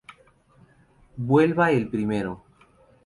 [1.29, 2.43] Vuelva el primero!